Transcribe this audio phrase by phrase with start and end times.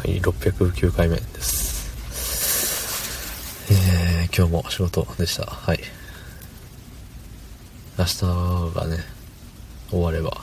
[0.00, 1.92] はい609回目です。
[3.70, 5.44] えー、今日も仕事でした。
[5.44, 5.80] はい。
[7.98, 8.24] 明日
[8.74, 8.96] がね
[9.90, 10.38] 終われば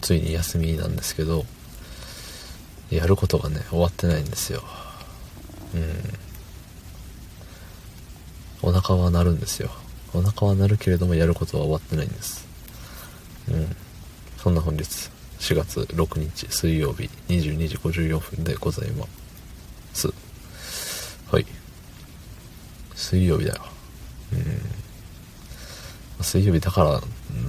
[0.00, 1.44] ついに休みなんですけど
[2.90, 4.64] やることがね終わってないんですよ。
[8.62, 8.70] うん。
[8.70, 9.70] お腹は鳴るんですよ。
[10.12, 12.44] お腹は鳴るけれどもやることは終わってないんです。
[13.48, 13.76] うん。
[14.36, 15.14] そんな本日。
[15.38, 19.06] 4月6日水曜日22時54分でございま
[19.92, 20.08] す。
[21.30, 21.46] はい。
[22.94, 23.62] 水曜日だよ。
[24.32, 26.24] うん。
[26.24, 27.00] 水曜日だから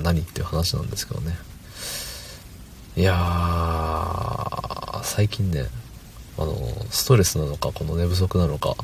[0.03, 1.35] 何っていう話なんですけどね。
[2.97, 5.65] いやー最近ね
[6.37, 6.55] あの
[6.91, 8.75] ストレスなのかこの寝不足なのか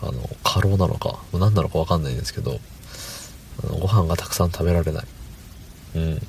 [0.00, 0.12] あの
[0.44, 2.60] 過労なのか何なのか分かんないんですけど
[3.64, 5.04] あのご飯がたくさん食べられない。
[5.96, 6.20] うん。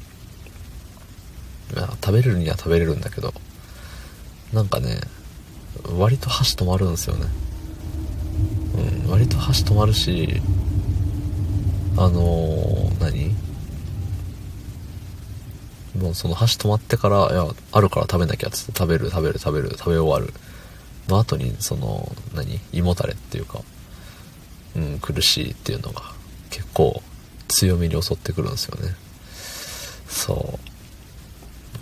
[2.07, 3.33] 食べれるには食べれるんだけど
[4.53, 5.01] なんかね
[5.97, 7.25] 割と箸止まるんですよね。
[9.03, 10.41] うん割と箸止まるし
[11.97, 13.35] あのー、何？
[16.01, 20.33] もうその箸止まってからいやあるから食べなきゃっつって食べる食べる食べる食べ終わる。
[21.09, 22.61] の後にその何？
[22.71, 23.59] 胃もたれっていうか
[24.77, 26.03] うん苦しいっていうのが
[26.51, 27.01] 結構
[27.49, 28.95] 強めに襲ってくるんですよね。
[30.07, 30.76] そう。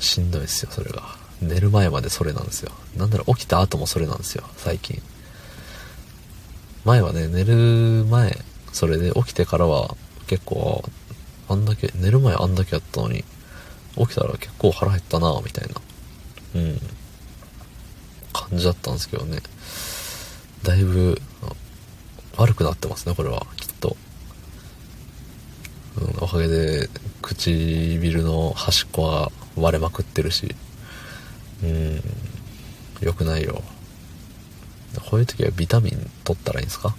[0.06, 1.04] しんどいですよそれが。
[1.42, 2.72] 寝る前までそれなんですよ。
[2.96, 5.02] なんなら起きた後もそれなんですよ最近。
[6.86, 8.38] 前はね寝る前
[8.72, 9.96] それで起きてからは
[10.28, 10.84] 結構
[11.50, 13.24] あんだけ寝る前あんだけやったのに
[13.98, 15.82] 起きたら結構腹減ったなみたいな。
[16.56, 16.80] うん。
[18.34, 19.40] 感じだったんですけどね。
[20.64, 21.22] だいぶ
[22.38, 23.96] 悪くなってますねこれはきっと、
[25.98, 26.90] うん、おかげで
[27.22, 30.56] 唇の端っこが割れまくってるし。
[31.64, 32.02] うん。
[33.02, 33.62] 良くないよ。
[35.10, 36.96] こういう時はビタミン取ったらいいんですか？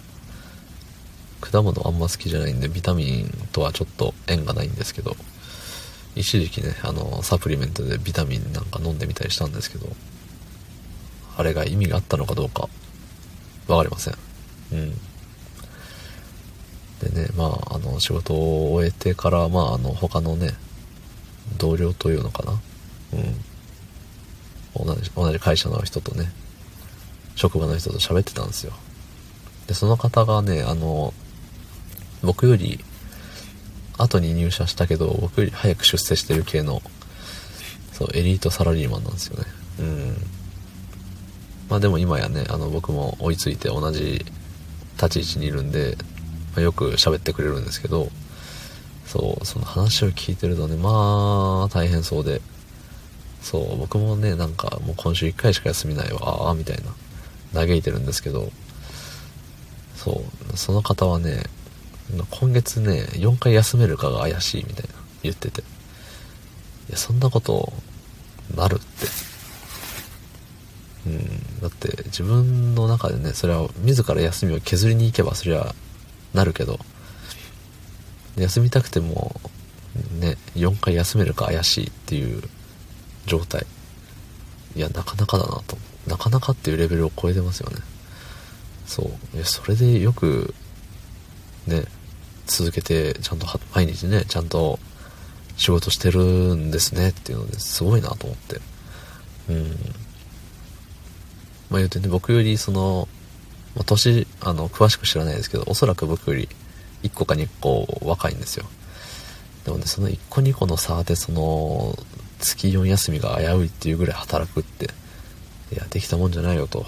[1.41, 5.15] 果物あんま好きじゃないんでビタミンとはちょっと縁がないんですけど。
[6.15, 9.87] 一時期ねあのサプリメントでビタミンなんか飲んでみたりしたんですけど。
[11.37, 12.67] あれが意味があったのかどうか
[13.67, 14.15] 分かりません。
[14.71, 14.93] うん。
[16.99, 20.53] でねまああの仕事を終えてからまああの他のね
[21.57, 22.53] 同僚というのかな？
[23.13, 24.85] うん。
[24.85, 26.31] 同じ同じ会社の人とね
[27.35, 28.73] 職場の人と喋ってたんですよ。
[29.67, 31.13] でその方がねあの
[32.21, 32.79] 僕より
[33.97, 36.81] 後に入社したけど僕より早く出世してる系の
[37.91, 39.45] そうエリートサラリーマンなんですよね。
[39.79, 40.17] うん。
[41.69, 44.25] まあでも今やねあの僕も追いついて同じ
[44.95, 45.97] 立ち位置にいるんで、
[46.55, 48.09] まあ、よく喋ってくれるんですけど
[49.07, 52.41] そうその話を聞いてるとねまあ大変そうで。
[53.41, 56.77] そう僕もねなんかもう今週1回しか休みないわみたい
[57.53, 58.51] な嘆いてるんですけど。
[59.95, 60.21] そ
[60.53, 61.43] うその方はね
[62.29, 64.89] 今月ね4回休めるかが怪しいみたいな
[65.23, 65.61] 言ってて。
[65.61, 65.63] い
[66.91, 67.71] やそんなこと
[68.55, 68.83] なるって。
[71.05, 75.73] うんだって自分の中でねそれは自ら休みを削りに行けばそりゃ
[76.33, 76.79] なるけど。
[78.37, 79.39] 休みたくても
[80.19, 82.43] ね4回休めるか怪しいっていう
[83.25, 83.65] 状態。
[84.75, 85.77] いやなかなかだなと。
[86.07, 87.77] なかなかっていうレベルを超えてますよね。
[88.85, 89.35] そう。
[89.35, 90.53] いやそれでよく
[91.67, 91.83] ね
[92.45, 94.79] 続けてちゃんと毎日ねちゃんと
[95.57, 98.61] 仕事してるんですねっていうのですごいなと思って。
[99.49, 99.67] うん。
[101.69, 103.07] まあ言うてね僕よりその、
[103.75, 106.47] まあ、年あの詳しく知らないですけどおそらく僕より
[107.07, 108.65] 1個か2個若いんですよ。
[109.65, 111.97] でもねその1個2個の差でその
[112.39, 114.85] 月4休みが危ういっていうぐらい働くって
[115.73, 116.85] いやできたもんじゃないよと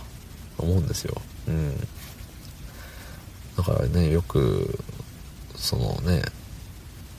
[0.58, 1.22] 思うんですよ。
[1.47, 1.75] うん。
[3.58, 4.79] だからねよく
[5.56, 6.22] そのね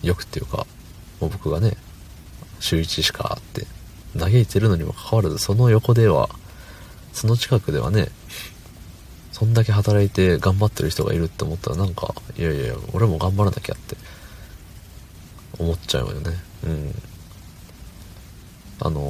[0.02, 0.66] よくっていうか
[1.20, 1.76] もう僕がね
[2.60, 3.66] 週1しかあって
[4.18, 6.30] 嘆いてるのにもかかわらずその横では
[7.12, 8.08] その近くではね
[9.40, 13.96] そんだけ働いて頑張ってる人がいるって思ったらなんかいやいや俺も頑張らなきゃって
[15.58, 16.32] 思っちゃうよね。
[16.64, 16.94] うん。
[18.80, 19.00] あの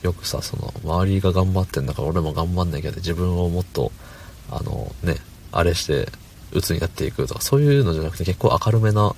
[0.00, 3.90] ー、よくさその周りが頑張ってんだから俺も頑張んなきゃって自分をもっと
[4.48, 5.16] あのね
[5.50, 6.06] あれして
[6.52, 9.12] 鬱になっていくとかそういうのじゃなくて結構明るめな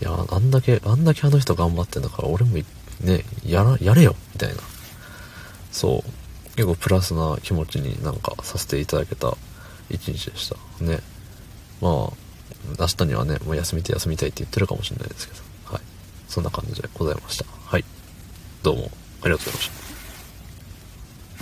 [0.00, 2.64] いやあんだけあんだけあの人頑張ってんだから俺もね
[3.44, 4.62] やらやれよみたいな。
[5.70, 6.21] そう。
[6.56, 9.36] 結構プラスな気持ちになんかさせていただけた
[9.88, 10.56] 一日でした。
[10.84, 11.00] ね。
[11.80, 11.92] まあ
[12.78, 15.40] 明日にはねもう休みて休みたいって言ってるかもしれないですけど。
[15.74, 15.82] はい。
[16.28, 17.44] そんな感じでございました。
[17.46, 17.84] はい。
[18.62, 18.90] どうも
[19.22, 19.91] ありがとうございました。